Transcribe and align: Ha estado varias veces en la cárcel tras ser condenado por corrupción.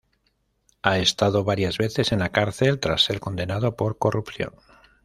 Ha 0.81 0.97
estado 0.97 1.43
varias 1.43 1.77
veces 1.77 2.11
en 2.11 2.17
la 2.21 2.31
cárcel 2.31 2.79
tras 2.79 3.03
ser 3.05 3.19
condenado 3.19 3.75
por 3.75 3.99
corrupción. 3.99 4.55